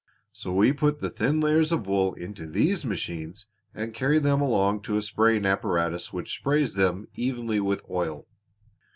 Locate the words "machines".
2.83-3.45